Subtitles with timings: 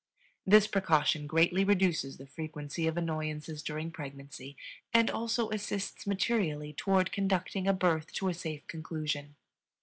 [0.47, 4.57] This precaution greatly reduces the frequency of annoyances during pregnancy
[4.95, 9.35] and also assists materially toward conducting a birth to a safe conclusion.